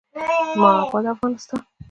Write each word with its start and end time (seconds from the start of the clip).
زما 0.53 0.69
اباد 0.83 1.05
افغانستان. 1.13 1.61